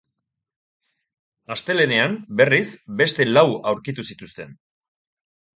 Astelehenean, 1.57 2.17
berriz, 2.41 2.63
beste 3.03 3.29
lau 3.37 3.47
aurkitu 3.73 4.11
zituzten. 4.13 4.61